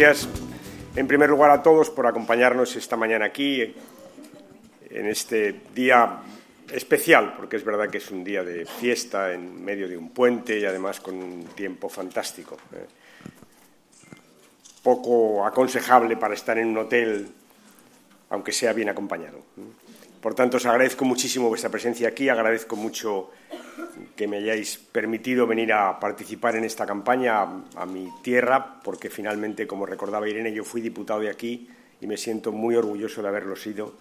[0.00, 0.30] gracias,
[0.96, 3.74] en primer lugar, a todos por acompañarnos esta mañana aquí,
[4.88, 6.20] en este día
[6.72, 10.58] especial, porque es verdad que es un día de fiesta en medio de un puente
[10.58, 12.56] y además con un tiempo fantástico.
[12.72, 12.86] ¿eh?
[14.82, 17.28] Poco aconsejable para estar en un hotel,
[18.30, 19.42] aunque sea bien acompañado.
[20.20, 23.32] Por tanto, os agradezco muchísimo vuestra presencia aquí, agradezco mucho
[24.16, 29.66] que me hayáis permitido venir a participar en esta campaña a, mi tierra, porque finalmente,
[29.66, 31.68] como recordaba Irene, yo fui diputado de aquí
[32.02, 33.94] y me siento muy orgulloso de haberlo sido.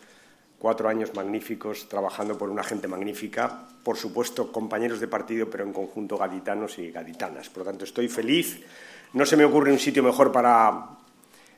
[0.60, 5.72] Cuatro años magníficos trabajando por una gente magnífica, por supuesto compañeros de partido, pero en
[5.72, 7.48] conjunto gaditanos y gaditanas.
[7.48, 8.60] Por lo tanto, estoy feliz.
[9.14, 10.98] No se me ocurre un sitio mejor para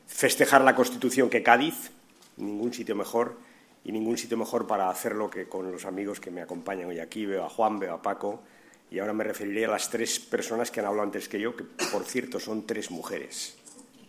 [0.06, 1.90] festejar la Constitución que Cádiz,
[2.38, 3.50] ningún sitio mejor
[3.84, 7.26] y ningún sitio mejor para hacerlo que con los amigos que me acompañan hoy aquí.
[7.26, 8.44] Veo a Juan, veo a Paco
[8.90, 11.64] y ahora me referiré a las tres personas que han hablado antes que yo, que
[11.64, 13.58] por cierto son tres mujeres.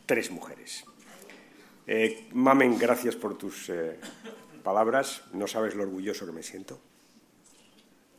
[0.07, 0.85] Tres mujeres.
[1.87, 3.99] Eh, Mamen, gracias por tus eh,
[4.63, 5.23] palabras.
[5.33, 6.79] No sabes lo orgulloso que me siento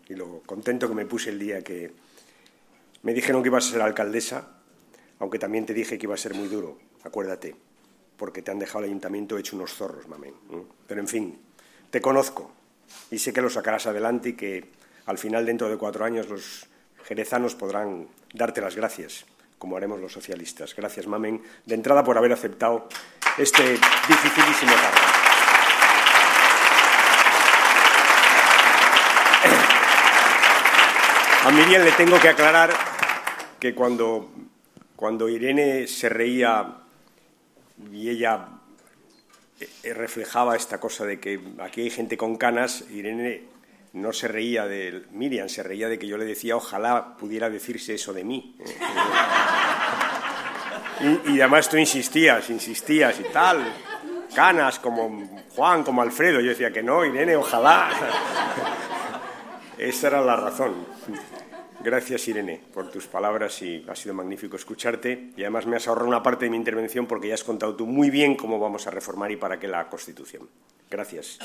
[0.09, 1.91] y lo contento que me puse el día que
[3.03, 4.59] me dijeron que ibas a ser alcaldesa,
[5.19, 7.55] aunque también te dije que iba a ser muy duro, acuérdate
[8.23, 10.33] porque te han dejado el ayuntamiento hecho unos zorros, mamén.
[10.87, 11.37] Pero, en fin,
[11.89, 12.53] te conozco
[13.11, 14.63] y sé que lo sacarás adelante y que
[15.07, 16.65] al final, dentro de cuatro años, los
[17.03, 19.25] jerezanos podrán darte las gracias,
[19.57, 20.73] como haremos los socialistas.
[20.73, 22.87] Gracias, Mamen, de entrada por haber aceptado
[23.37, 23.73] este
[24.07, 25.07] dificilísimo cargo.
[31.43, 32.71] A Miriam le tengo que aclarar
[33.59, 34.31] que cuando,
[34.95, 36.82] cuando Irene se reía
[37.91, 38.47] y ella
[39.59, 43.43] eh, reflejaba esta cosa de que aquí hay gente con canas, Irene
[43.93, 47.93] no se reía de Miriam, se reía de que yo le decía ojalá pudiera decirse
[47.95, 48.55] eso de mí.
[51.25, 53.61] Y, además tú insistías, insistías y tal,
[54.33, 57.89] canas como Juan, como Alfredo, yo decía que no, Irene, ojalá.
[59.77, 60.85] Esa era la razón.
[61.83, 65.31] Gracias, Irene, por tus palabras y ha sido magnífico escucharte.
[65.35, 67.85] Y además me has ahorrado una parte de mi intervención porque ya has contado tú
[67.85, 70.47] muy bien cómo vamos a reformar y para qué la Constitución.
[70.89, 71.39] Gracias.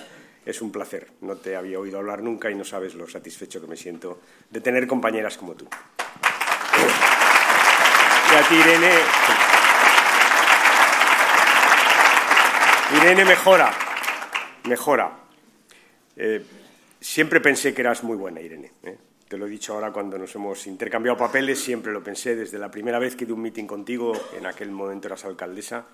[0.47, 1.09] Es un placer.
[1.23, 4.61] No te había oído hablar nunca y no sabes lo satisfecho que me siento de
[4.61, 5.67] tener compañeras como tú.
[8.31, 8.93] Y a ti, Irene.
[12.97, 13.73] Irene mejora.
[14.69, 15.19] Mejora.
[16.15, 16.45] Eh,
[17.01, 18.71] siempre pensé que eras muy buena, Irene.
[18.85, 18.99] ¿eh?
[19.29, 22.71] Te lo he dicho ahora cuando nos hemos intercambiado papeles, siempre lo pensé desde la
[22.71, 25.85] primera vez que di un meeting contigo, en aquel momento eras alcaldesa,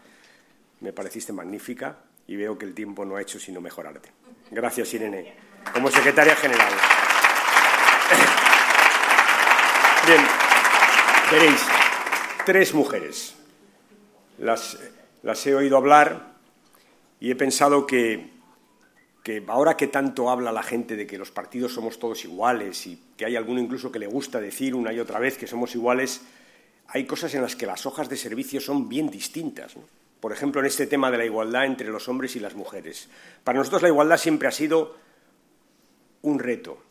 [0.80, 1.96] me pareciste magnífica
[2.28, 4.08] y veo que el tiempo no ha hecho sino mejorarte.
[4.52, 5.34] Gracias, Irene.
[5.72, 6.72] Como secretaria general.
[10.06, 10.20] Bien,
[11.32, 11.60] veréis,
[12.46, 13.34] tres mujeres.
[14.38, 14.78] Las,
[15.24, 16.34] las he oído hablar
[17.18, 18.33] y he pensado que
[19.24, 23.00] que ahora que tanto habla la gente de que los partidos somos todos iguales y
[23.16, 26.20] que hay alguno incluso que le gusta decir una y otra vez que somos iguales,
[26.88, 29.76] hay cosas en las que las hojas de servicio son bien distintas.
[30.20, 33.08] Por ejemplo, en este tema de la igualdad entre los hombres y las mujeres.
[33.42, 34.94] Para nosotros la igualdad siempre ha sido
[36.20, 36.82] un reto.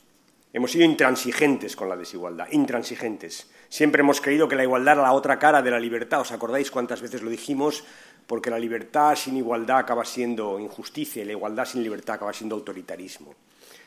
[0.53, 3.47] Hemos sido intransigentes con la desigualdad, intransigentes.
[3.69, 6.21] Siempre hemos creído que la igualdad era la otra cara de la libertad.
[6.21, 7.83] ¿Os acordáis cuántas veces lo dijimos?
[8.27, 12.55] Porque la libertad sin igualdad acaba siendo injusticia y la igualdad sin libertad acaba siendo
[12.55, 13.33] autoritarismo.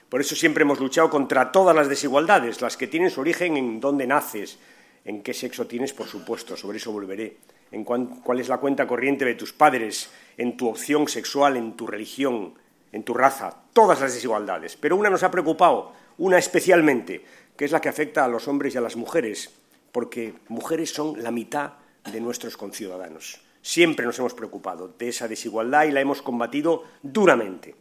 [0.09, 3.81] Por eso siempre hemos luchado contra todas las desigualdades, las que tienen su origen en
[3.81, 4.59] dónde naces,
[5.05, 7.39] en qué sexo tienes, por supuesto, sobre eso volveré,
[7.73, 11.87] en cuál es la cuenta corriente de tus padres, en tu opción sexual, en tu
[11.87, 12.55] religión,
[12.93, 14.77] en tu raza, todas las desigualdades.
[14.77, 17.25] Pero una nos ha preocupado, una especialmente,
[17.57, 19.50] que es la que afecta a los hombres y a las mujeres,
[19.91, 21.73] porque mujeres son la mitad
[22.11, 23.41] de nuestros conciudadanos.
[23.67, 27.75] Siempre nos hemos preocupado de esa desigualdad y la hemos combatido duramente.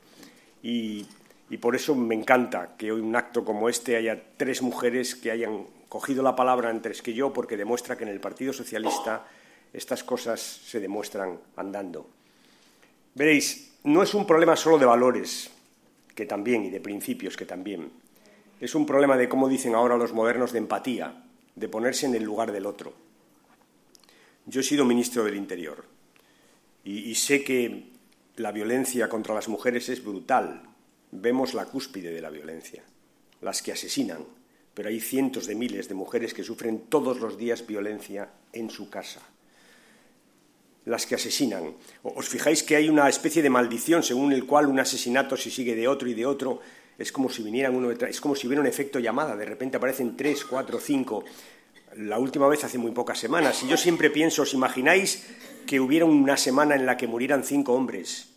[0.64, 1.06] Y,
[1.62, 5.68] por eso me encanta que hoy un acto como este haya tres mujeres que hayan
[5.88, 9.28] cogido la palabra antes que yo, porque demuestra que en el Partido Socialista
[9.74, 12.10] estas cosas se demuestran andando.
[13.14, 15.52] Veréis, no es un problema solo de valores,
[16.16, 17.92] que también, y de principios, que también.
[18.60, 21.24] Es un problema de, como dicen ahora los modernos, de empatía,
[21.54, 23.06] de ponerse en el lugar del otro.
[24.46, 25.84] Yo he sido ministro del Interior
[26.84, 27.86] y, sé que
[28.36, 30.62] la violencia contra las mujeres es brutal.
[31.12, 32.84] Vemos la cúspide de la violencia,
[33.42, 34.24] las que asesinan,
[34.76, 38.88] pero hay cientos de miles de mujeres que sufren todos los días violencia en su
[38.88, 39.22] casa.
[40.86, 41.74] Las que asesinan.
[42.04, 45.76] Os fijáis que hay una especie de maldición según el cual un asesinato se sigue
[45.76, 46.60] de otro y de otro.
[47.00, 49.36] Es como si vinieran uno detrás, es como si hubiera un efecto llamada.
[49.36, 51.24] De repente aparecen tres, cuatro, cinco
[51.98, 53.64] la última vez hace muy pocas semanas.
[53.64, 55.26] Y yo siempre pienso, ¿os imagináis
[55.66, 58.30] que hubiera una semana en la que murieran cinco hombres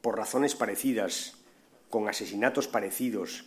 [0.00, 1.34] por razones parecidas,
[1.90, 3.44] con asesinatos parecidos,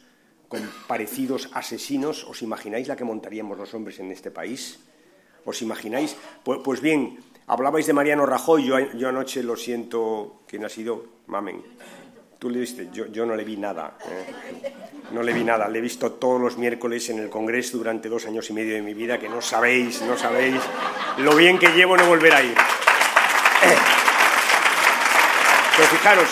[0.48, 2.26] con parecidos asesinos?
[2.26, 4.80] ¿Os imagináis la que montaríamos los hombres en este país?
[5.46, 6.16] ¿Os imagináis?
[6.44, 11.06] Pues, pues bien, hablabais de Mariano Rajoy, yo, yo anoche lo siento, ¿quién ha sido?
[11.28, 11.64] Mamen.
[12.40, 13.98] Tú le viste, yo, yo no le vi nada.
[14.06, 14.72] ¿eh?
[15.12, 15.68] No le vi nada.
[15.68, 18.84] Le he visto todos los miércoles en el Congreso durante dos años y medio de
[18.84, 20.62] mi vida, que no sabéis, no sabéis
[21.18, 22.54] lo bien que llevo no volver a ir.
[25.76, 26.30] Pero fijaros,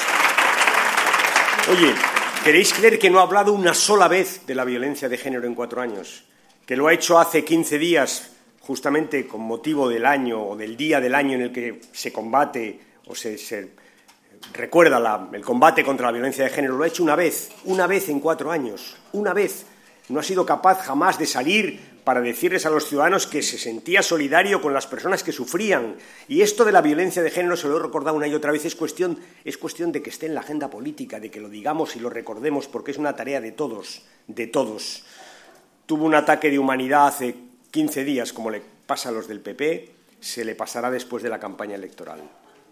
[1.72, 1.96] oye,
[2.44, 5.56] ¿queréis creer que no ha hablado una sola vez de la violencia de género en
[5.56, 6.26] cuatro años?
[6.68, 11.00] Que lo ha hecho hace 15 días, justamente con motivo del año o del día
[11.00, 13.72] del año en el que se combate o se, se
[14.54, 18.10] recuerda el combate contra la violencia de género, lo ha hecho una vez, una vez
[18.10, 19.66] en cuatro años, una vez.
[20.08, 24.04] No ha sido capaz jamás de salir para decirles a los ciudadanos que se sentía
[24.04, 25.96] solidario con las personas que sufrían.
[26.28, 28.64] Y esto de la violencia de género, se lo he recordado una y otra vez,
[28.66, 31.96] es cuestión, es cuestión de que esté en la agenda política, de que lo digamos
[31.96, 35.04] y lo recordemos, porque es una tarea de todos, de todos.
[35.88, 37.36] Tuvo un ataque de humanidad hace
[37.72, 41.40] 15 días, como le pasa a los del PP, se le pasará después de la
[41.40, 42.22] campaña electoral.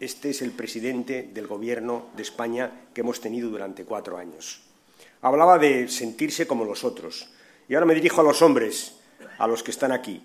[0.04, 4.60] Este es el presidente del Gobierno de España que hemos tenido durante cuatro años.
[5.22, 7.30] Hablaba de sentirse como los otros.
[7.70, 8.96] Y ahora me dirijo a los hombres,
[9.38, 10.22] a los que están aquí.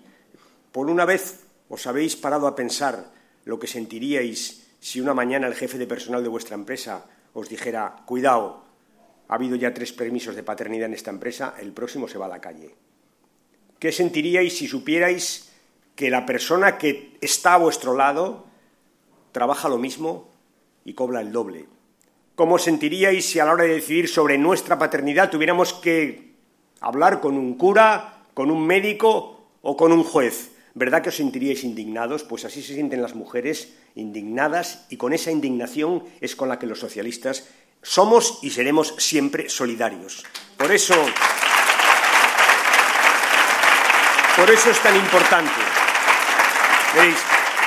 [0.73, 3.05] Por una vez os habéis parado a pensar
[3.45, 8.03] lo que sentiríais si una mañana el jefe de personal de vuestra empresa os dijera,
[8.05, 8.65] cuidado,
[9.29, 12.35] ha habido ya tres permisos de paternidad en esta empresa, el próximo se va a
[12.35, 12.75] la calle.
[13.79, 15.53] ¿Qué sentiríais si supierais
[15.95, 18.48] que la persona que está a vuestro lado
[19.31, 20.29] trabaja lo mismo
[20.85, 21.67] y cobra el doble.
[22.35, 26.35] ¿Cómo sentiríais si a la hora de decidir sobre nuestra paternidad tuviéramos que
[26.79, 30.51] hablar con un cura, con un médico o con un juez?
[30.73, 32.23] ¿Verdad que os sentiríais indignados?
[32.23, 36.67] Pues así se sienten las mujeres indignadas y con esa indignación es con la que
[36.67, 37.49] los socialistas
[37.81, 40.23] somos y seremos siempre solidarios.
[40.57, 40.95] Por eso,
[44.37, 45.59] por eso es tan importante.
[46.95, 47.17] Veréis,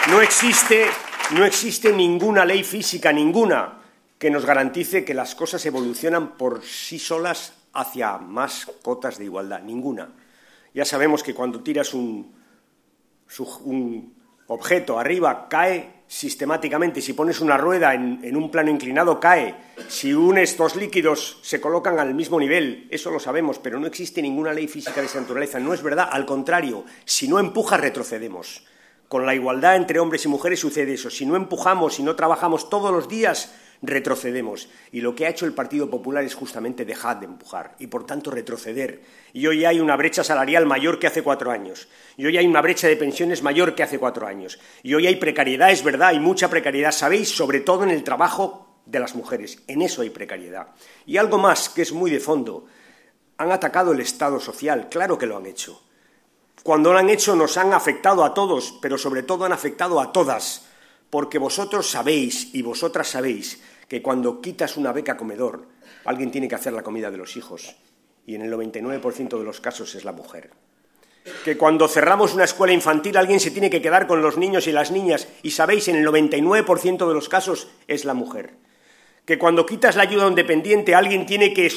[0.08, 0.86] no existe
[1.34, 3.78] no existe ninguna ley física, ninguna,
[4.18, 9.62] que nos garantice que las cosas evolucionan por sí solas hacia más cotas de igualdad.
[9.62, 10.08] Ninguna.
[10.74, 12.34] Ya sabemos que cuando tiras un,
[13.64, 14.14] un
[14.46, 17.00] objeto arriba, cae sistemáticamente.
[17.00, 19.54] Si pones una rueda en, en, un plano inclinado, cae.
[19.88, 22.86] Si unes dos líquidos, se colocan al mismo nivel.
[22.90, 25.58] Eso lo sabemos, pero no existe ninguna ley física de esa naturaleza.
[25.58, 26.08] No es verdad.
[26.10, 28.64] Al contrario, si no empuja, retrocedemos.
[29.12, 31.10] Con la igualdad entre hombres y mujeres sucede eso.
[31.10, 34.70] Si no empujamos, si no trabajamos todos los días, retrocedemos.
[34.90, 38.06] Y lo que ha hecho el Partido Popular es justamente dejar de empujar y, por
[38.06, 39.02] tanto, retroceder.
[39.34, 41.88] Y hoy hay una brecha salarial mayor que hace cuatro años.
[42.16, 44.58] Y hoy hay una brecha de pensiones mayor que hace cuatro años.
[44.82, 46.90] Y hoy hay precariedad, es verdad, hay mucha precariedad.
[46.90, 49.62] Sabéis, sobre todo en el trabajo de las mujeres.
[49.66, 50.68] En eso hay precariedad.
[51.04, 52.64] Y algo más que es muy de fondo.
[53.36, 54.88] Han atacado el Estado social.
[54.88, 55.82] Claro que lo han hecho.
[56.62, 60.12] Cuando lo han hecho nos han afectado a todos, pero sobre todo han afectado a
[60.12, 60.66] todas,
[61.10, 65.66] porque vosotros sabéis y vosotras sabéis que cuando quitas una beca comedor,
[66.04, 67.74] alguien tiene que hacer la comida de los hijos,
[68.26, 70.50] y en el 99% de los casos es la mujer.
[71.44, 74.72] Que cuando cerramos una escuela infantil alguien se tiene que quedar con los niños y
[74.72, 78.54] las niñas, y sabéis, en el 99% de los casos es la mujer.
[79.24, 81.70] Que cuando quitas la ayuda a un dependiente alguien tiene que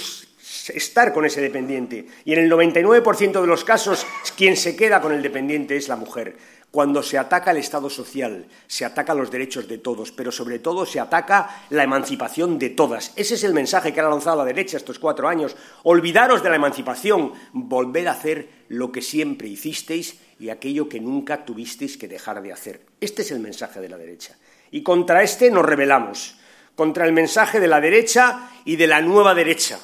[0.70, 2.08] estar con ese dependiente.
[2.24, 4.06] Y en el 99% de los casos,
[4.36, 6.38] quien se queda con el dependiente es la mujer.
[6.76, 10.86] Cuando se ataca el Estado social, se ataca los derechos de todos, pero sobre todo
[10.86, 13.14] se ataca la emancipación de todas.
[13.16, 15.56] Ese es el mensaje que ha lanzado la derecha estos cuatro años.
[15.84, 21.46] Olvidaros de la emancipación, volver a hacer lo que siempre hicisteis y aquello que nunca
[21.46, 22.82] tuvisteis que dejar de hacer.
[23.00, 24.36] Este es el mensaje de la derecha.
[24.70, 26.36] Y contra este nos rebelamos,
[26.76, 29.80] contra el mensaje de la derecha y de la nueva derecha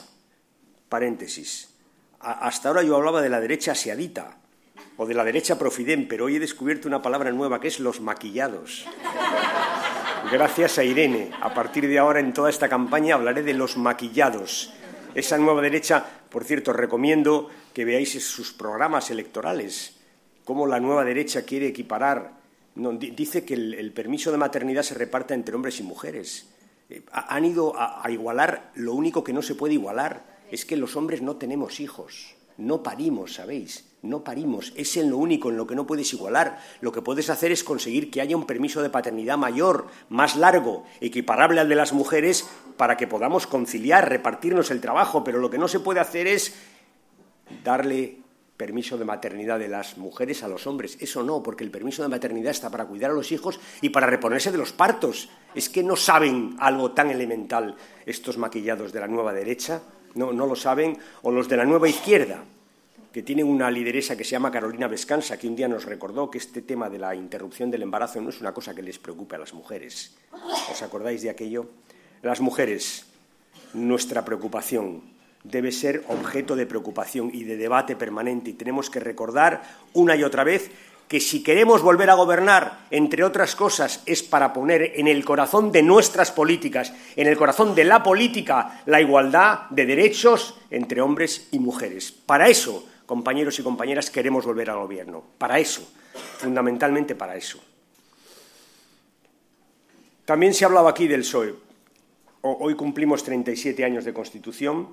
[0.92, 1.70] Paréntesis.
[2.20, 4.36] hasta ahora yo hablaba de la derecha asiadita
[4.98, 8.02] o de la derecha profidén, pero hoy he descubierto una palabra nueva que es los
[8.02, 8.86] maquillados.
[10.30, 11.32] Gracias a Irene.
[11.40, 14.74] A partir de ahora, en toda esta campaña, hablaré de los maquillados.
[15.16, 19.96] Esa nueva derecha, por cierto, recomiendo que veáis sus programas electorales,
[20.44, 22.34] cómo la nueva derecha quiere equiparar.
[22.76, 26.50] dice que el, permiso de maternidad se reparta entre hombres y mujeres.
[26.90, 30.96] Eh, han ido a igualar lo único que no se puede igualar, es que los
[30.96, 33.86] hombres no tenemos hijos, no parimos, ¿sabéis?
[34.03, 36.60] No parimos, es en lo único en lo que no puedes igualar.
[36.81, 40.86] Lo que puedes hacer es conseguir que haya un permiso de paternidad mayor, más largo,
[41.00, 45.58] equiparable al de las mujeres, para que podamos conciliar, repartirnos el trabajo, pero lo que
[45.58, 46.55] no se puede hacer es
[47.63, 48.17] darle
[48.58, 50.98] permiso de maternidad de las mujeres a los hombres.
[51.00, 54.08] Eso no, porque el permiso de maternidad está para cuidar a los hijos y para
[54.08, 55.29] reponerse de los partos.
[55.55, 59.81] Es que no saben algo tan elemental estos maquillados de la nueva derecha,
[60.15, 62.44] no, no lo saben, o los de la nueva izquierda,
[63.12, 66.38] que tienen una lideresa que se llama Carolina Vescansa, que un día nos recordó que
[66.38, 69.39] este tema de la interrupción del embarazo no es una cosa que les preocupe a
[69.39, 70.15] las mujeres.
[70.72, 71.70] ¿Os acordáis de aquello?
[72.22, 73.06] Las mujeres,
[73.74, 75.03] nuestra preocupación
[75.44, 79.63] debe ser objeto de preocupación y de debate permanente y tenemos que recordar
[79.94, 80.72] una y otra vez
[81.12, 85.70] que si queremos volver a gobernar, entre otras cosas, es para poner en el corazón
[85.70, 91.50] de nuestras políticas, en el corazón de la política, la igualdad de derechos entre hombres
[91.51, 92.13] y mujeres.
[92.13, 95.22] Para eso, compañeros y compañeras, queremos volver al gobierno.
[95.38, 95.86] Para eso,
[96.38, 97.60] fundamentalmente para eso.
[100.24, 101.56] También se ha hablado aquí del PSOE.
[102.39, 104.88] Hoy cumplimos 37 años de Constitución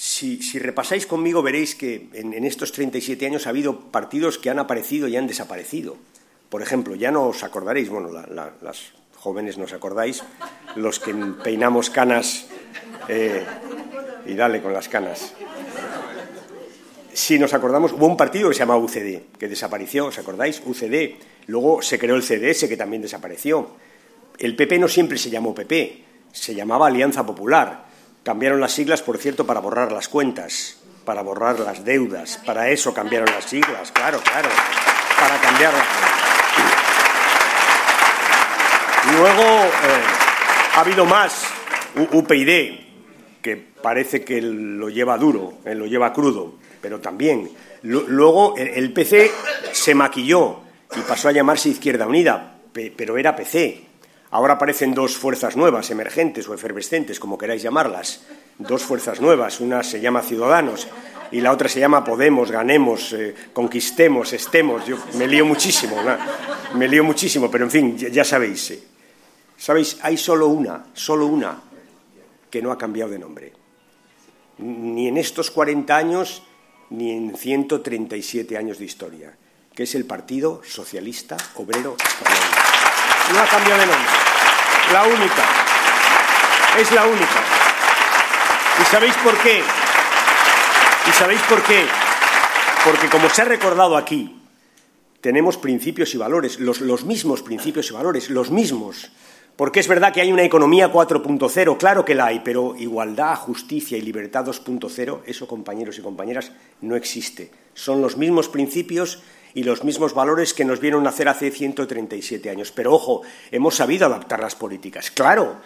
[0.00, 5.08] si, repasáis conmigo veréis que en, estos 37 años ha habido partidos que han aparecido
[5.08, 5.98] y han desaparecido.
[6.48, 10.24] Por ejemplo, ya no os acordaréis, bueno, las jóvenes no os acordáis,
[10.74, 11.12] los que
[11.44, 12.46] peinamos canas
[13.08, 13.44] eh,
[14.24, 15.34] y dale con las canas.
[17.12, 20.62] Si nos acordamos, hubo un partido que se llamaba UCD, que desapareció, ¿os acordáis?
[20.64, 21.20] UCD.
[21.48, 23.76] Luego se creó el CDS, que también desapareció.
[24.38, 27.89] El PP no siempre se llamó PP, se llamaba Alianza Popular
[28.22, 32.38] Cambiaron las siglas, por cierto, para borrar las cuentas, para borrar las deudas.
[32.44, 34.48] Para eso cambiaron las siglas, claro, claro.
[35.18, 35.86] Para cambiar las
[39.12, 40.02] Luego eh,
[40.74, 41.46] ha habido más
[42.12, 42.80] UPyD,
[43.40, 47.50] que parece que lo lleva duro, eh, lo lleva crudo, pero también.
[47.82, 49.30] Luego el PC
[49.72, 50.60] se maquilló
[50.94, 53.89] y pasó a llamarse Izquierda Unida, pero era PC.
[54.30, 58.22] Ahora aparecen dos fuerzas nuevas, emergentes o efervescentes, como queráis llamarlas.
[58.58, 59.60] Dos fuerzas nuevas.
[59.60, 60.86] Una se llama Ciudadanos
[61.32, 64.86] y la otra se llama Podemos, ganemos, eh, conquistemos, estemos.
[64.86, 65.96] Yo me lío muchísimo,
[66.74, 68.70] me lío muchísimo, pero en fin, ya, sabéis.
[68.70, 68.82] Eh.
[69.56, 71.60] Sabéis, hay solo una, solo una
[72.48, 73.52] que no ha cambiado de nombre.
[74.58, 76.42] Ni en estos 40 años,
[76.90, 79.36] ni en 137 años de historia,
[79.74, 82.69] que es el Partido Socialista Obrero Español
[83.32, 84.10] no ha cambiado de nombre.
[84.92, 85.44] La única.
[86.78, 87.40] Es la única.
[88.80, 89.62] ¿Y sabéis por qué?
[91.08, 91.84] ¿Y sabéis por qué?
[92.84, 94.40] Porque como se ha recordado aquí,
[95.20, 99.10] tenemos principios y valores, los, los mismos principios y valores, los mismos.
[99.56, 103.98] Porque es verdad que hay una economía 4.0, claro que la hay, pero igualdad, justicia
[103.98, 107.50] y libertad 2.0, eso, compañeros y compañeras, no existe.
[107.74, 109.22] Son los mismos principios
[109.54, 112.72] y los mismos valores que nos vieron nacer hace 137 años.
[112.72, 115.10] Pero ojo, hemos sabido adaptar las políticas.
[115.10, 115.56] Claro,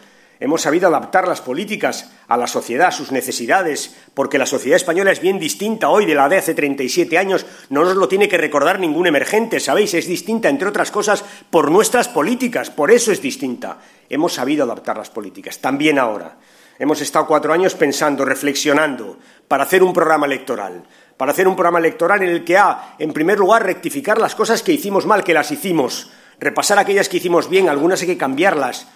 [0.41, 5.13] hemos sabido adaptar las políticas a la sociedad, a sus necesidades, porque la sociedad española
[5.13, 7.47] es bien distinta hoy de la de hace 37 años.
[7.69, 9.95] No nos lo tiene que recordar ningún emergente, ¿sabéis?
[9.95, 12.71] Es distinta, entre otras cosas, por nuestras políticas.
[12.71, 13.79] Por eso es distinta.
[14.09, 15.59] Hemos sabido adaptar las políticas.
[15.59, 16.37] También ahora.
[16.77, 20.83] Hemos estado cuatro años pensando, reflexionando, para hacer un programa electoral
[21.17, 24.63] para hacer un programa electoral en el que ha, en primer lugar, rectificar las cosas
[24.63, 28.89] que hicimos mal, que las hicimos, repasar aquellas que hicimos bien, algunas hay que cambiarlas,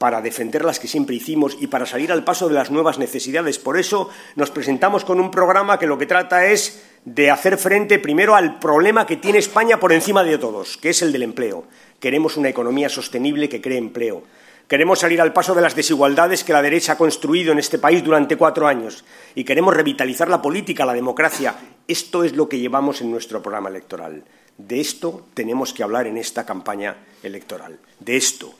[0.00, 3.58] para defender las que siempre hicimos y para salir al paso de las nuevas necesidades.
[3.58, 7.98] Por eso nos presentamos con un programa que lo que trata es de hacer frente
[7.98, 11.64] primero al problema que tiene España por encima de todos, que es el del empleo.
[12.00, 14.22] Queremos una economía sostenible que cree empleo.
[14.70, 18.04] Queremos salir al paso de las desigualdades que la derecha ha construido en este país
[18.04, 21.56] durante cuatro años y queremos revitalizar la política, la democracia.
[21.88, 24.22] Esto es lo que llevamos en nuestro programa electoral.
[24.56, 27.80] De esto tenemos que hablar en esta campaña electoral.
[27.98, 28.54] De esto.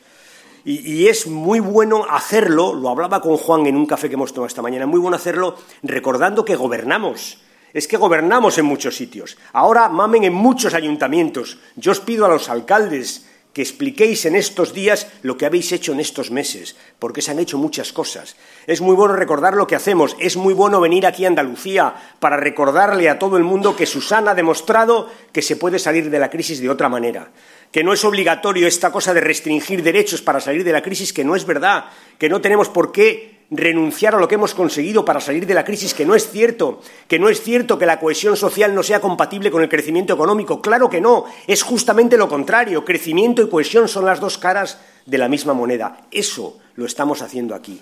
[0.65, 4.47] Y, es muy bueno hacerlo, lo hablaba con Juan en un café que hemos tomado
[4.47, 7.41] esta mañana, muy bueno hacerlo recordando que gobernamos.
[7.71, 9.37] Es que gobernamos en muchos sitios.
[9.53, 11.57] Ahora mamen en muchos ayuntamientos.
[11.77, 15.91] Yo os pido a los alcaldes que expliquéis en estos días lo que habéis hecho
[15.91, 18.35] en estos meses, porque se han hecho muchas cosas.
[18.67, 22.37] Es muy bueno recordar lo que hacemos, es muy bueno venir aquí a Andalucía para
[22.37, 26.29] recordarle a todo el mundo que Susana ha demostrado que se puede salir de la
[26.29, 27.29] crisis de otra manera,
[27.71, 31.23] que no es obligatorio esta cosa de restringir derechos para salir de la crisis, que
[31.23, 31.85] no es verdad,
[32.17, 35.65] que no tenemos por qué renunciar a lo que hemos conseguido para salir de la
[35.65, 39.01] crisis, que no es cierto, que no es cierto que la cohesión social no sea
[39.01, 40.61] compatible con el crecimiento económico.
[40.61, 42.85] Claro que no, es justamente lo contrario.
[42.85, 46.07] Crecimiento y cohesión son las dos caras de la misma moneda.
[46.11, 47.81] Eso lo estamos haciendo aquí.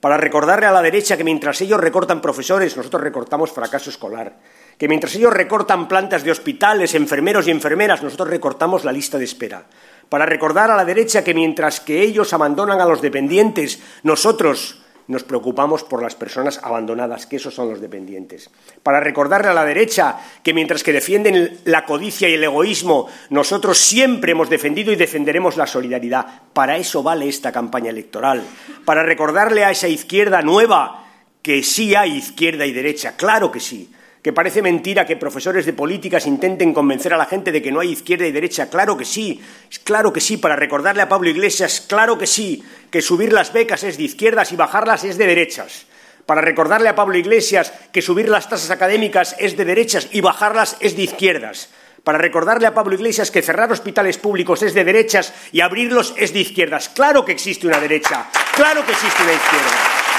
[0.00, 4.36] Para recordarle a la derecha que mientras ellos recortan profesores, nosotros recortamos fracaso escolar.
[4.76, 9.24] Que mientras ellos recortan plantas de hospitales, enfermeros y enfermeras, nosotros recortamos la lista de
[9.24, 9.64] espera.
[10.10, 15.22] Para recordar a la derecha que mientras que ellos abandonan a los dependientes, nosotros nos
[15.22, 18.50] preocupamos por las personas abandonadas, que esos son los dependientes.
[18.82, 23.78] Para recordarle a la derecha que mientras que defienden la codicia y el egoísmo, nosotros
[23.78, 26.42] siempre hemos defendido y defenderemos la solidaridad.
[26.52, 28.42] Para eso vale esta campaña electoral.
[28.84, 31.04] Para recordarle a esa izquierda nueva
[31.42, 33.90] que sí hay izquierda y derecha, claro que sí
[34.26, 37.78] que parece mentira que profesores de políticas intenten convencer a la gente de que no
[37.78, 38.68] hay izquierda y derecha.
[38.68, 39.40] Claro que sí,
[39.84, 43.84] claro que sí, para recordarle a Pablo Iglesias, claro que sí, que subir las becas
[43.84, 45.86] es de izquierdas y bajarlas es de derechas.
[46.26, 50.76] Para recordarle a Pablo Iglesias que subir las tasas académicas es de derechas y bajarlas
[50.80, 51.68] es de izquierdas.
[52.02, 56.32] Para recordarle a Pablo Iglesias que cerrar hospitales públicos es de derechas y abrirlos es
[56.32, 56.88] de izquierdas.
[56.88, 59.70] Claro que existe una derecha, claro que existe una izquierda.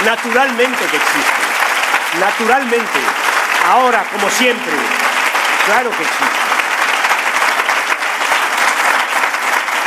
[0.05, 2.21] Naturalmente que existe.
[2.21, 3.36] Naturalmente.
[3.67, 4.71] Ahora, como siempre,
[5.65, 6.47] claro que existe.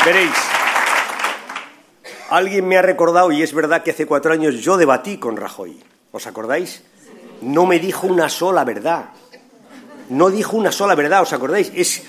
[0.04, 0.36] Veréis,
[2.28, 5.82] alguien me ha recordado, y es verdad que hace cuatro años yo debatí con Rajoy.
[6.12, 6.84] ¿Os acordáis?
[7.40, 9.10] No me dijo una sola verdad
[10.10, 11.72] no dijo una sola verdad, ¿os acordáis?
[11.74, 12.02] Es,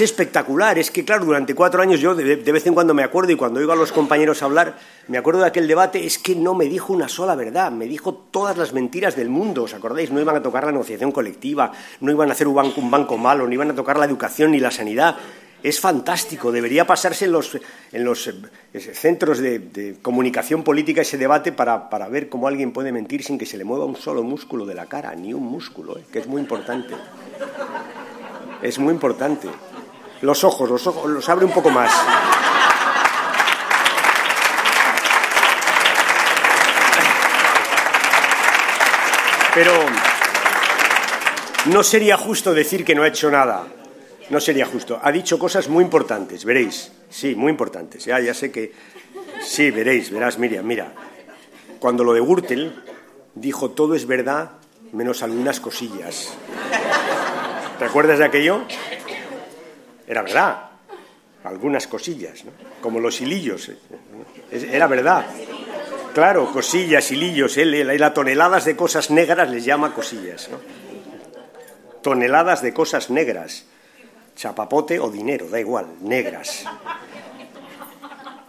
[0.00, 3.36] espectacular, es que claro, durante cuatro años yo de, vez en cuando me acuerdo y
[3.36, 4.76] cuando oigo a los compañeros hablar,
[5.08, 8.12] me acuerdo de aquel debate, es que no me dijo una sola verdad, me dijo
[8.14, 10.10] todas las mentiras del mundo, ¿os acordáis?
[10.10, 13.16] No iban a tocar la negociación colectiva, no iban a hacer un banco, un banco
[13.16, 15.16] malo, no iban a tocar la educación ni la sanidad,
[15.64, 16.52] es fantástico.
[16.52, 22.46] Debería pasarse en los, eh, centros de, comunicación política ese debate para, para, ver cómo
[22.46, 25.32] alguien puede mentir sin que se le mueva un solo músculo de la cara, ni
[25.32, 26.04] un músculo, ¿eh?
[26.12, 26.94] que es muy importante.
[28.60, 29.48] Es muy importante.
[30.20, 31.90] Los ojos, los ojos, los abre un poco más.
[39.54, 39.72] Pero
[41.66, 43.64] no sería justo decir que no ha hecho nada.
[44.30, 44.98] No sería justo.
[45.02, 46.90] Ha dicho cosas muy importantes, veréis.
[47.10, 48.04] Sí, muy importantes.
[48.04, 48.72] Ya, ya sé que.
[49.42, 50.92] Sí, veréis, verás, Miriam, mira.
[51.78, 52.82] Cuando lo de Gürtel
[53.34, 54.52] dijo todo es verdad
[54.92, 56.32] menos algunas cosillas.
[57.78, 58.62] ¿Te acuerdas de aquello?
[60.06, 60.70] Era verdad.
[61.42, 62.52] Algunas cosillas, ¿no?
[62.80, 63.68] Como los hilillos.
[63.68, 63.78] ¿eh?
[64.50, 65.26] Era verdad.
[66.14, 67.58] Claro, cosillas, hilillos.
[67.58, 70.48] Él, él, toneladas de cosas negras les llama cosillas.
[70.50, 70.58] ¿no?
[72.02, 73.66] Toneladas de cosas negras
[74.34, 76.64] chapapote o dinero, da igual, negras.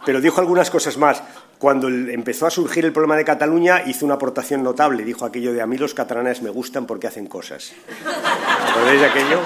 [0.04, 1.22] Pero dijo algunas cosas más.
[1.58, 5.04] Cuando empezó a surgir el problema de Cataluña, hizo una aportación notable.
[5.04, 7.72] Dijo aquello de a mí los catalanes me gustan porque hacen cosas.
[8.70, 9.40] ¿Acordáis de aquello?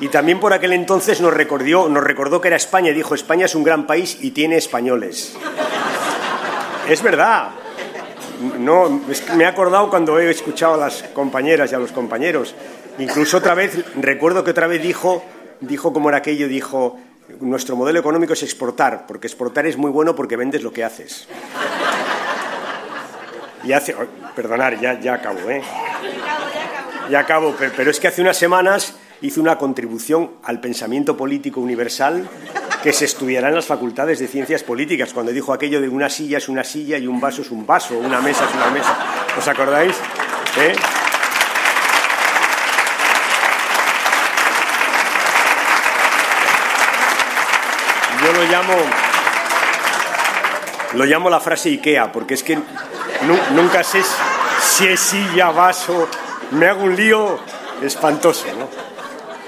[0.00, 2.92] Y también por aquel entonces nos recordó, nos recordó que era España.
[2.92, 5.34] Dijo, España es un gran país y tiene españoles.
[6.88, 7.50] Es verdad.
[8.58, 9.00] No,
[9.36, 12.54] me he acordado cuando he escuchado a las compañeras y a los compañeros.
[12.98, 15.24] Incluso otra vez, recuerdo que otra vez dijo,
[15.60, 16.98] dijo como era aquello, dijo,
[17.40, 21.26] nuestro modelo económico es exportar, porque exportar es muy bueno porque vendes lo que haces.
[23.64, 23.96] Y hace,
[24.36, 25.62] perdonar, ya, ya acabo, ¿eh?
[27.10, 32.28] Ya acabo, pero es que hace unas semanas hizo una contribución al pensamiento político universal
[32.82, 36.36] que se estudiará en las facultades de ciencias políticas, cuando dijo aquello de una silla
[36.36, 38.96] es una silla y un vaso es un vaso, una mesa es una mesa.
[39.38, 39.96] ¿Os acordáis?
[40.58, 40.74] ¿Eh?
[48.22, 48.74] Yo lo llamo,
[50.94, 52.56] lo llamo la frase IKEA, porque es que
[53.52, 54.00] nunca sé
[54.60, 56.08] si es silla, vaso,
[56.52, 57.40] me hago un lío
[57.82, 58.68] espantoso, ¿no?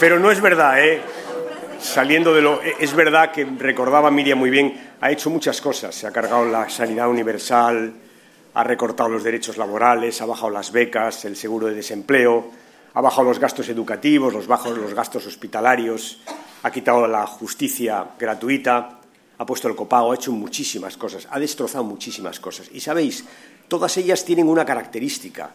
[0.00, 1.00] Pero no es verdad, ¿eh?
[1.78, 2.60] Saliendo de lo...
[2.60, 5.94] Es verdad que recordaba Miriam muy bien, ha hecho muchas cosas.
[5.94, 7.94] Se ha cargado la sanidad universal,
[8.54, 12.50] ha recortado los derechos laborales, ha bajado las becas, el seguro de desempleo,
[12.94, 16.18] ha bajado los gastos educativos, los, bajos, los gastos hospitalarios,
[16.64, 18.95] ha quitado la justicia gratuita,
[19.38, 22.68] ha puesto el copago, ha hecho muchísimas cosas, ha destrozado muchísimas cosas.
[22.72, 23.24] Y sabéis,
[23.68, 25.54] todas ellas tienen una característica,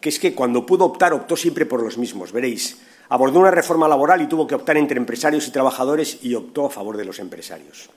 [0.00, 2.32] que es que cuando pudo optar, optó siempre por los mismos.
[2.32, 6.66] Veréis, abordó una reforma laboral y tuvo que optar entre empresarios y trabajadores y optó
[6.66, 7.90] a favor de los empresarios.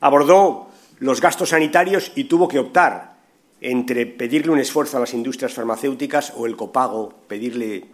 [0.00, 3.16] Abordó los gastos sanitarios y tuvo que optar
[3.60, 7.86] entre pedirle un esfuerzo a las industrias farmacéuticas o el copago, pedirle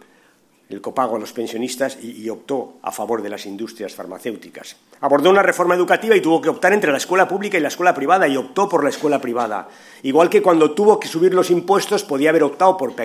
[0.69, 4.75] el copago a los pensionistas y, optó a favor de las industrias farmacéuticas.
[5.01, 7.93] Abordó una reforma educativa y tuvo que optar entre la escuela pública y la escuela
[7.93, 9.67] privada y optó por la escuela privada.
[10.01, 12.95] Igual que cuando tuvo que subir los impuestos podía haber optado por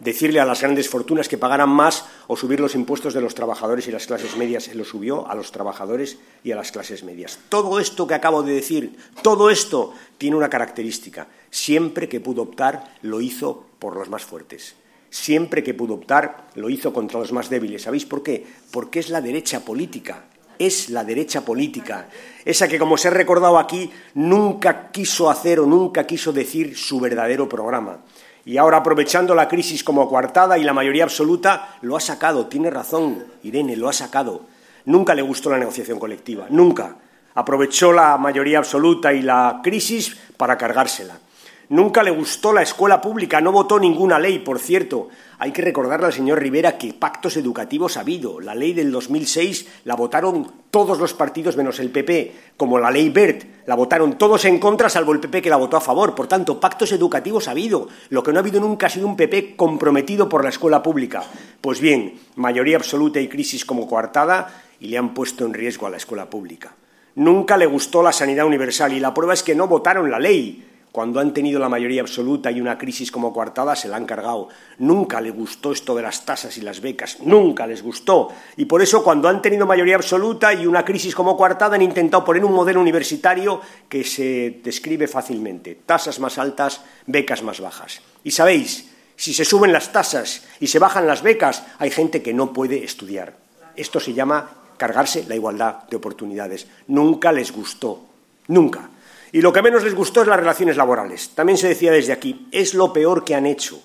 [0.00, 3.86] decirle a las grandes fortunas que pagaran más o subir los impuestos de los trabajadores
[3.86, 4.74] y las clases medias.
[4.74, 7.38] Lo subió a los trabajadores y a las clases medias.
[7.48, 11.28] Todo esto que acabo de decir, todo esto tiene una característica.
[11.50, 14.74] Siempre que pudo optar lo hizo por los más fuertes.
[15.10, 17.82] Siempre que pudo optar, lo hizo contra los más débiles.
[17.82, 18.44] ¿Sabéis por qué?
[18.70, 20.24] Porque es la derecha política.
[20.58, 22.08] es la derecha política,
[22.44, 27.00] esa que, como se ha recordado aquí, nunca quiso hacer o nunca quiso decir su
[27.00, 27.98] verdadero programa.
[28.44, 32.46] Y ahora, aprovechando la crisis como coartada y la mayoría absoluta, lo ha sacado.
[32.46, 34.42] Tiene razón, Irene, lo ha sacado.
[34.84, 36.96] Nunca le gustó la negociación colectiva, nunca.
[37.34, 41.18] Aprovechó la mayoría absoluta y la crisis para cargársela.
[41.68, 45.08] Nunca le gustó la escuela pública, no votó ninguna ley, por cierto.
[45.38, 48.40] Hay que recordarle al señor Rivera que pactos educativos ha habido.
[48.40, 53.08] La ley del 2006 la votaron todos los partidos menos el PP, como la ley
[53.08, 53.66] BERT.
[53.66, 56.14] La votaron todos en contra, salvo el PP que la votó a favor.
[56.14, 57.88] Por tanto, pactos educativos ha habido.
[58.10, 61.24] Lo que no ha habido nunca ha sido un PP comprometido por la escuela pública.
[61.60, 65.90] Pues bien, mayoría absoluta y crisis como coartada y le han puesto en riesgo a
[65.90, 66.76] la escuela pública.
[67.16, 70.62] Nunca le gustó la sanidad universal y la prueba es que no votaron la ley
[70.96, 74.48] cuando han tenido la mayoría absoluta y una crisis como coartada, se la han cargado.
[74.78, 78.32] Nunca le gustó esto de las tasas y las becas, nunca les gustó.
[78.56, 82.24] Y por eso, cuando han tenido mayoría absoluta y una crisis como coartada, han intentado
[82.24, 85.78] poner un modelo universitario que se describe fácilmente.
[85.84, 88.00] Tasas más altas, becas más bajas.
[88.24, 92.32] Y sabéis, si se suben las tasas y se bajan las becas, hay gente que
[92.32, 93.36] no puede estudiar.
[93.76, 96.66] Esto se llama cargarse la igualdad de oportunidades.
[96.86, 98.00] Nunca les gustó.
[98.48, 98.88] Nunca.
[99.32, 101.30] Y lo que menos les gustó es las relaciones laborales.
[101.34, 103.82] También se decía desde aquí, es lo peor que han hecho,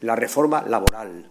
[0.00, 1.26] la reforma laboral.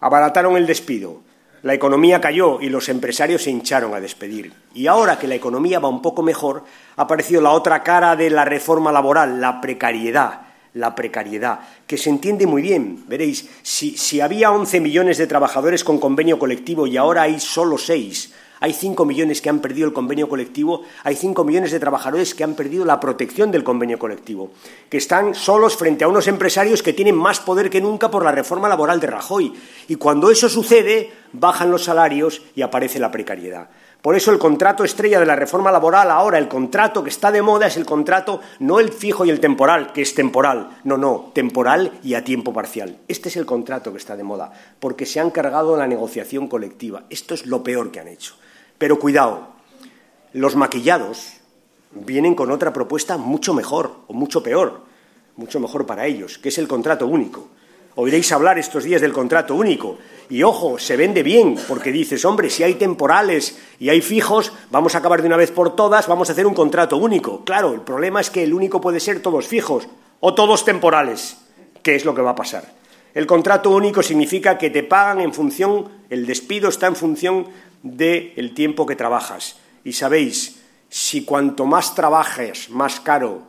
[0.00, 1.20] Abarataron el despido,
[1.62, 4.52] la economía cayó y los empresarios se hincharon a despedir.
[4.74, 6.64] Y ahora que la economía va un poco mejor,
[6.96, 10.42] ha aparecido la otra cara de la reforma laboral, la precariedad.
[10.72, 13.02] La precariedad, que se entiende muy bien.
[13.08, 17.76] Veréis, si, si había 11 millones de trabajadores con convenio colectivo y ahora hay solo
[17.76, 22.34] seis, hay cinco millones que han perdido el convenio colectivo, hay cinco millones de trabajadores
[22.34, 24.50] que han perdido la protección del convenio colectivo,
[24.88, 28.32] que están solos frente a unos empresarios que tienen más poder que nunca por la
[28.32, 29.54] reforma laboral de Rajoy.
[29.88, 33.68] Y cuando eso sucede, bajan los salarios y aparece la precariedad.
[34.02, 37.42] Por eso el contrato estrella de la reforma laboral ahora, el contrato que está de
[37.42, 41.30] moda es el contrato, no el fijo y el temporal, que es temporal, no, no,
[41.34, 42.96] temporal y a tiempo parcial.
[43.08, 47.04] Este es el contrato que está de moda, porque se han cargado la negociación colectiva.
[47.10, 48.36] Esto es lo peor que han hecho.
[48.80, 49.48] Pero cuidado,
[50.32, 51.34] los maquillados
[51.90, 54.84] vienen con otra propuesta mucho mejor o mucho peor,
[55.36, 57.48] mucho mejor para ellos, que es el contrato único.
[57.96, 59.98] Oiréis hablar estos días del contrato único.
[60.30, 64.94] Y ojo, se vende bien, porque dices, hombre, si hay temporales y hay fijos, vamos
[64.94, 67.44] a acabar de una vez por todas, vamos a hacer un contrato único.
[67.44, 69.88] Claro, el problema es que el único puede ser todos fijos
[70.20, 71.36] o todos temporales,
[71.82, 72.64] ¿Qué es lo que va a pasar.
[73.12, 77.46] El contrato único significa que te pagan en función, el despido está en función
[77.82, 79.58] del tiempo que trabajas.
[79.84, 83.48] Y sabéis, si cuanto más trabajes, más caro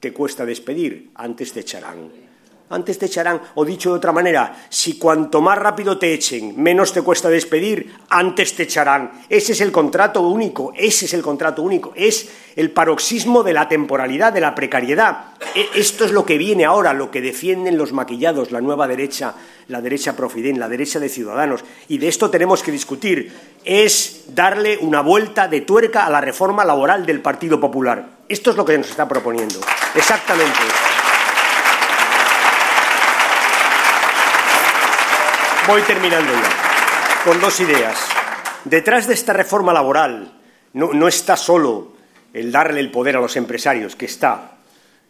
[0.00, 2.29] te cuesta despedir, antes te echarán
[2.70, 3.40] antes te echarán.
[3.54, 7.92] O dicho de otra manera, si cuanto más rápido te echen, menos te cuesta despedir,
[8.08, 9.10] antes te echarán.
[9.28, 13.68] Ese es el contrato único, ese es el contrato único, es el paroxismo de la
[13.68, 15.34] temporalidad, de la precariedad.
[15.54, 19.34] E, esto es lo que viene ahora, lo que defienden los maquillados, la nueva derecha,
[19.68, 21.64] la derecha profiden, la derecha de Ciudadanos.
[21.88, 23.32] Y de esto tenemos que discutir.
[23.64, 28.20] Es darle una vuelta de tuerca a la reforma laboral del Partido Popular.
[28.28, 29.60] Esto es lo que nos está proponiendo.
[29.94, 30.99] Exactamente.
[35.70, 37.96] Voy terminando ya, con dos ideas.
[38.64, 40.32] Detrás de esta reforma laboral
[40.72, 41.92] no, está solo
[42.32, 44.56] el darle el poder a los empresarios, que está,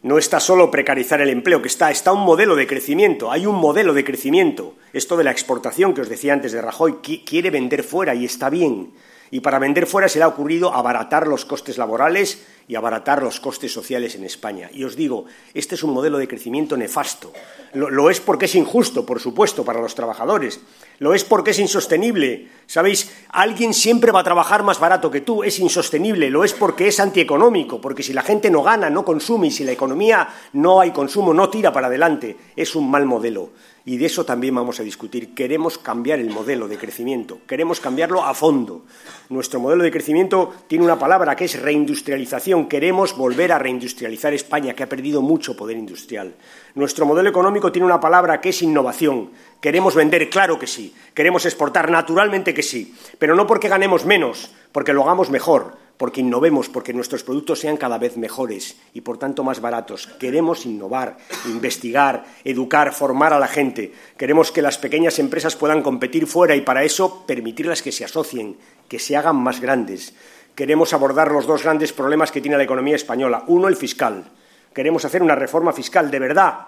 [0.03, 3.57] no está solo precarizar el empleo, que está, está un modelo de crecimiento, hay un
[3.57, 4.75] modelo de crecimiento.
[4.92, 8.51] Esto de la exportación que os decía antes de Rajoy, quiere vender fuera y está
[8.51, 8.92] bien.
[9.31, 13.40] Y para vender fuera se le ha ocurrido abaratar los costes laborales y abaratar los
[13.40, 14.70] costes sociales en España.
[14.72, 17.33] Y os digo, este es un modelo de crecimiento nefasto.
[17.74, 20.61] Lo, es porque es injusto, por supuesto, para los trabajadores.
[21.00, 22.46] Lo es porque es insostenible.
[22.68, 25.42] Sabéis, alguien siempre va a trabajar más barato que tú.
[25.42, 26.30] Es insostenible.
[26.30, 27.80] Lo es porque es antieconómico.
[27.80, 31.35] Porque si la gente no gana, no consume y si la economía no hay consumo,
[31.35, 33.50] no tira para adelante, es un mal modelo.
[33.85, 35.35] Y de eso también vamos a discutir.
[35.35, 37.38] Queremos cambiar el modelo de crecimiento.
[37.46, 38.85] Queremos cambiarlo a fondo.
[39.30, 42.60] Nuestro modelo de crecimiento tiene una palabra que es reindustrialización.
[42.68, 46.35] Queremos volver a reindustrializar España, que ha perdido mucho poder industrial.
[46.75, 49.31] Nuestro modelo económico tiene una palabra que es innovación.
[49.61, 50.94] Queremos vender, claro que sí.
[51.14, 52.94] Queremos exportar, naturalmente que sí.
[53.18, 57.77] Pero no porque ganemos menos, porque lo hagamos mejor, porque innovemos, porque nuestros productos sean
[57.77, 60.07] cada vez mejores y, por tanto, más baratos.
[60.18, 63.92] Queremos innovar, investigar, educar, formar a la gente.
[64.16, 68.57] Queremos que las pequeñas empresas puedan competir fuera y, para eso, permitirlas que se asocien,
[68.88, 70.14] que se hagan más grandes.
[70.54, 73.44] Queremos abordar los dos grandes problemas que tiene la economía española.
[73.46, 74.24] Uno, el fiscal.
[74.74, 76.66] Queremos hacer una reforma fiscal de verdad,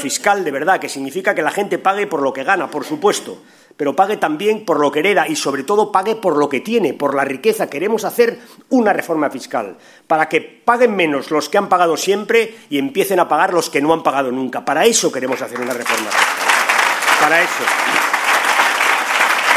[0.00, 3.42] fiscal de verdad, que significa que la gente pague por lo que gana, por supuesto,
[3.76, 6.94] pero pague también por lo que hereda y sobre todo pague por lo que tiene,
[6.94, 7.68] por la riqueza.
[7.68, 8.38] Queremos hacer
[8.70, 13.28] una reforma fiscal para que paguen menos los que han pagado siempre y empiecen a
[13.28, 14.64] pagar los que no han pagado nunca.
[14.64, 17.20] Para eso queremos hacer una reforma fiscal.
[17.20, 17.64] Para eso.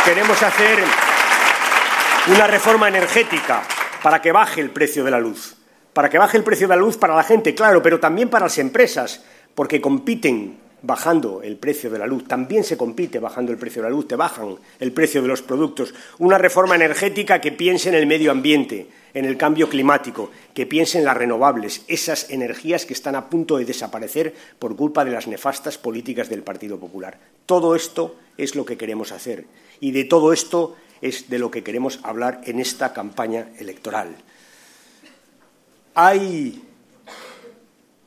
[0.06, 1.07] Queremos hacer
[2.30, 3.64] una reforma energética
[4.04, 5.56] para que baje el precio de la luz.
[5.94, 8.46] Para que baje el precio de la luz para la gente, claro, pero también para
[8.46, 9.24] las empresas,
[9.56, 12.28] porque compiten bajando el precio de la luz.
[12.28, 15.42] También se compite bajando el precio de la luz, te bajan el precio de los
[15.42, 15.94] productos.
[16.20, 21.00] Una reforma energética que piense en el medio ambiente, en el cambio climático, que piense
[21.00, 25.28] en las renovables, esas energías que están a punto de desaparecer por culpa de las
[25.28, 27.18] nefastas políticas del Partido Popular.
[27.46, 29.46] Todo esto es lo que queremos hacer
[29.80, 34.16] y de todo esto es de lo que queremos hablar en esta campaña electoral.
[35.96, 36.64] Hay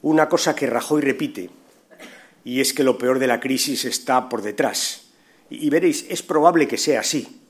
[0.02, 1.50] una cosa que Rajoy repite
[2.44, 5.08] y es que lo peor de la crisis está por detrás.
[5.50, 7.40] Y, veréis, es probable que sea así.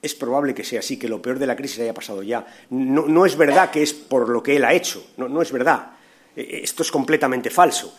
[0.00, 2.46] Es probable que sea así, que lo peor de la crisis haya pasado ya.
[2.70, 5.92] No, es verdad que es por lo que él ha hecho, no, no es verdad.
[6.34, 7.94] E, e, esto es completamente falso.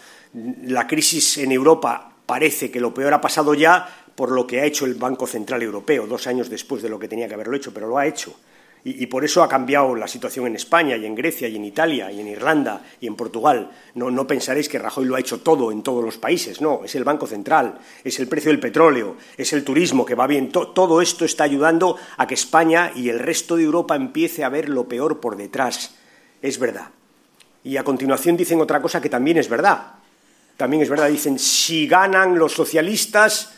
[0.63, 4.65] La crisis en Europa parece que lo peor ha pasado ya por lo que ha
[4.65, 7.73] hecho el Banco Central Europeo, dos años después de lo que tenía que haberlo hecho,
[7.73, 8.35] pero lo ha hecho.
[8.83, 12.11] Y, por eso ha cambiado la situación en España y en Grecia y en Italia
[12.11, 13.69] y en Irlanda y en Portugal.
[13.93, 16.61] No, no pensaréis que Rajoy lo ha hecho todo en todos los países.
[16.61, 20.25] No, es el Banco Central, es el precio del petróleo, es el turismo que va
[20.25, 20.51] bien.
[20.51, 24.67] todo esto está ayudando a que España y el resto de Europa empiece a ver
[24.67, 25.93] lo peor por detrás.
[26.41, 26.89] Es verdad.
[27.63, 29.93] Y a continuación dicen otra cosa que también es verdad.
[30.57, 31.09] También es verdad.
[31.09, 33.53] Dicen, si ganan los socialistas,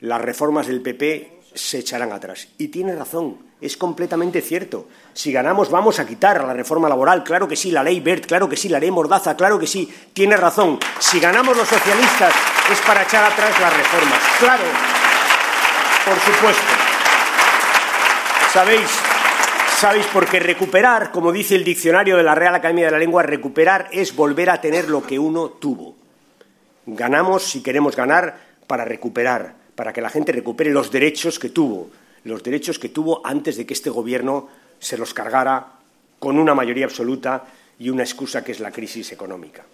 [0.00, 2.48] las reformas del PP se echarán atrás.
[2.58, 4.86] Y tiene razón es completamente cierto.
[5.12, 7.24] Si ganamos, vamos a quitar la reforma laboral.
[7.24, 9.92] Claro que sí, la ley BERT, claro que sí, la ley Mordaza, claro que sí.
[10.12, 10.78] Tiene razón.
[10.98, 12.32] Si ganamos los socialistas,
[12.70, 14.18] es para echar atrás las reformas.
[14.38, 14.64] Claro,
[16.04, 16.72] por supuesto.
[18.52, 18.88] ¿Sabéis?
[19.76, 20.06] ¿Sabéis?
[20.12, 24.14] Porque recuperar, como dice el diccionario de la Real Academia de la Lengua, recuperar es
[24.14, 25.96] volver a tener lo que uno tuvo.
[26.86, 31.88] Ganamos si queremos ganar para recuperar, para que la gente recupere los derechos que tuvo
[32.24, 34.48] los derechos que tuvo antes de que este Gobierno
[34.80, 35.78] se los cargara
[36.18, 37.44] con una mayoría absoluta
[37.78, 39.64] y una excusa que es la crisis económica.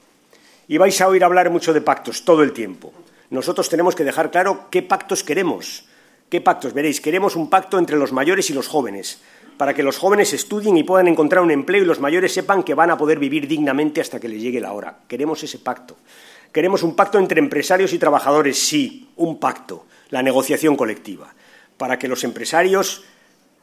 [0.69, 2.93] Y vais a oír hablar mucho de pactos todo el tiempo.
[3.31, 5.87] Nosotros tenemos que dejar claro qué pactos queremos.
[6.29, 6.75] ¿Qué pactos?
[6.75, 9.21] Veréis, queremos un pacto entre los mayores y los jóvenes,
[9.57, 12.75] para que los jóvenes estudien y puedan encontrar un empleo y los mayores sepan que
[12.75, 14.99] van a poder vivir dignamente hasta que les llegue la hora.
[15.09, 15.97] Queremos ese pacto.
[16.53, 21.35] Queremos un pacto entre empresarios y trabajadores, sí, un pacto, la negociación colectiva
[21.77, 23.05] para que los empresarios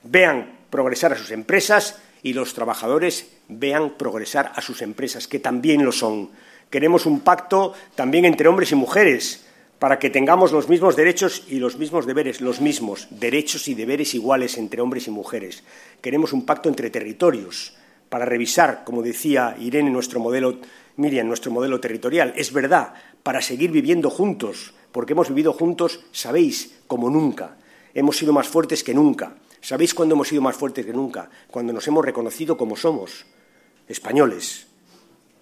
[0.04, 5.84] vean progresar a sus empresas y los trabajadores vean progresar a sus empresas, que también
[5.86, 6.30] lo son.
[6.69, 9.45] Queremos un pacto también entre hombres y mujeres
[9.80, 14.13] para que tengamos los mismos derechos y los mismos deberes, los mismos derechos y deberes
[14.13, 15.63] iguales entre hombres y mujeres.
[16.01, 17.73] Queremos un pacto entre territorios
[18.08, 20.60] para revisar, como decía Irene, nuestro modelo,
[20.97, 22.34] Miriam, nuestro modelo territorial.
[22.36, 27.57] Es verdad, para seguir viviendo juntos, porque hemos vivido juntos, sabéis, como nunca
[27.93, 29.36] hemos sido más fuertes que nunca.
[29.62, 31.29] ¿Sabéis cuándo hemos sido más fuertes que nunca?
[31.49, 33.25] Cuando nos hemos reconocido como somos,
[33.88, 34.67] españoles.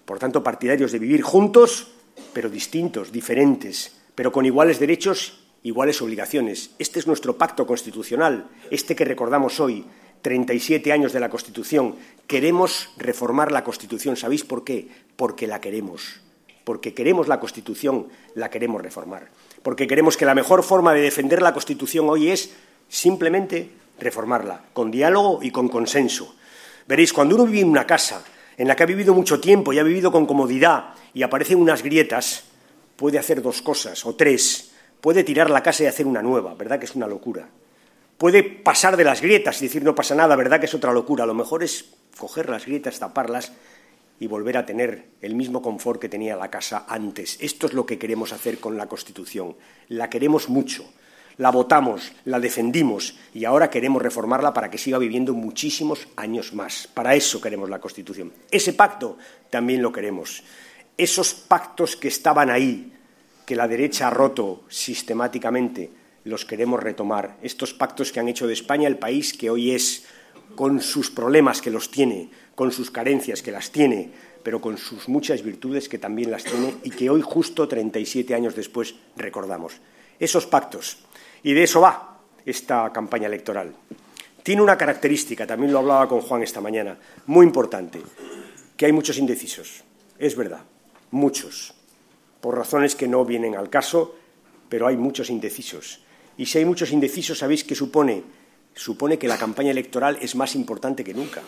[0.04, 1.92] Por tanto, partidarios de vivir juntos,
[2.32, 6.72] pero distintos, diferentes, pero con iguales derechos, iguales obligaciones.
[6.78, 9.86] Este es nuestro pacto constitucional, este que recordamos hoy,
[10.22, 11.96] 37 años de la Constitución.
[12.26, 14.16] Queremos reformar la Constitución.
[14.16, 14.88] ¿Sabéis por qué?
[15.16, 16.20] Porque la queremos.
[16.70, 18.06] Porque queremos la Constitución,
[18.36, 19.28] la queremos reformar
[19.62, 22.50] porque queremos que la mejor forma de defender la Constitución hoy es
[22.88, 26.34] simplemente reformarla, con diálogo y con consenso.
[26.86, 28.22] Veréis, cuando uno vive en una casa
[28.56, 31.82] en la que ha vivido mucho tiempo y ha vivido con comodidad y aparecen unas
[31.82, 32.44] grietas,
[32.96, 34.72] puede hacer dos cosas o tres.
[35.00, 37.48] Puede tirar la casa y hacer una nueva, ¿verdad que es una locura?
[38.18, 41.24] Puede pasar de las grietas y decir no pasa nada, ¿verdad que es otra locura?
[41.26, 41.86] Lo mejor es
[42.18, 43.52] coger las grietas, taparlas
[44.20, 47.38] y volver a tener el mismo confort que tenía la casa antes.
[47.40, 49.56] Esto es lo que queremos hacer con la Constitución.
[49.88, 50.84] La queremos mucho,
[51.38, 56.86] la votamos, la defendimos y ahora queremos reformarla para que siga viviendo muchísimos años más.
[56.86, 58.30] Para eso queremos la Constitución.
[58.50, 59.16] Ese pacto
[59.48, 60.42] también lo queremos.
[60.98, 62.92] Esos pactos que estaban ahí,
[63.46, 65.90] que la derecha ha roto sistemáticamente,
[66.24, 67.38] los queremos retomar.
[67.40, 70.04] Estos pactos que han hecho de España el país que hoy es,
[70.56, 72.28] con sus problemas que los tiene,
[72.60, 74.10] con sus carencias, que las tiene,
[74.42, 78.54] pero con sus muchas virtudes, que también las tiene, y que hoy, justo 37 años
[78.54, 79.80] después, recordamos.
[80.18, 80.98] Esos pactos.
[81.42, 83.72] Y de eso va esta campaña electoral.
[84.42, 88.02] Tiene una característica, también lo hablaba con Juan esta mañana, muy importante,
[88.76, 89.82] que hay muchos indecisos.
[90.18, 90.60] Es verdad,
[91.12, 91.72] muchos.
[92.42, 94.16] Por razones que no vienen al caso,
[94.68, 96.02] pero hay muchos indecisos.
[96.36, 98.22] Y si hay muchos indecisos, ¿sabéis qué supone?
[98.74, 101.40] Supone que la campaña electoral es más importante que nunca.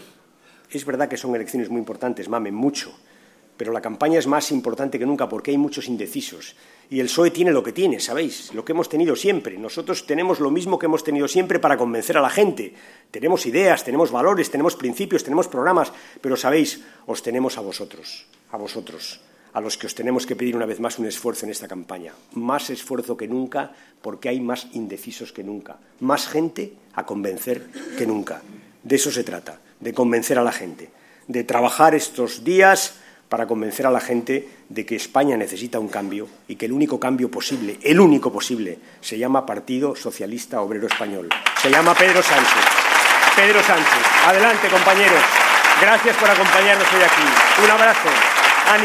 [0.73, 2.95] Es verdad que son elecciones muy importantes, mamen mucho,
[3.59, 6.57] pero la campaña es más importante que nunca porque hay muchos indecisos.
[6.89, 8.55] Y el PSOE tiene lo que tiene, ¿sabéis?
[8.55, 9.59] Lo que hemos tenido siempre.
[9.59, 12.73] Nosotros tenemos lo mismo que hemos tenido siempre para convencer a la gente.
[13.11, 18.57] Tenemos ideas, tenemos valores, tenemos principios, tenemos programas, pero sabéis, os tenemos a vosotros, a
[18.57, 19.21] vosotros,
[19.53, 22.15] a los que os tenemos que pedir una vez más un esfuerzo en esta campaña.
[22.33, 25.79] Más esfuerzo que nunca porque hay más indecisos que nunca.
[26.01, 28.41] Más gente a convencer que nunca.
[28.83, 30.91] De eso se trata, de convencer a la gente,
[31.27, 32.95] de trabajar estos días
[33.29, 37.01] para convencer a la gente de que España necesita un cambio y que el único
[37.01, 41.29] cambio posible, el único posible, se llama Partido Socialista Obrero Español.
[41.61, 42.65] Se llama Pedro Sánchez.
[43.35, 44.07] Pedro Sánchez.
[44.27, 45.23] Adelante, compañeros.
[45.81, 47.65] Gracias por acompañarnos hoy aquí.
[47.65, 48.32] Un abrazo.